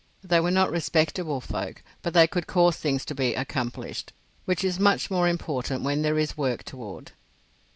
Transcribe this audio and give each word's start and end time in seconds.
They 0.23 0.39
were 0.39 0.49
not 0.49 0.71
respectable 0.71 1.39
folk, 1.41 1.83
but 2.01 2.15
they 2.15 2.25
could 2.25 2.47
cause 2.47 2.75
things 2.77 3.05
to 3.05 3.13
be 3.13 3.35
accomplished, 3.35 4.13
which 4.45 4.63
is 4.63 4.79
much 4.79 5.11
more 5.11 5.27
important 5.27 5.83
when 5.83 6.01
there 6.01 6.17
is 6.17 6.35
work 6.35 6.63
toward. 6.63 7.11